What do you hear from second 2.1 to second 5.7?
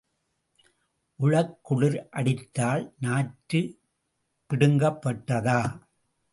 அடித்தால் நாற்றுப் பிடுங்கப்படாதா?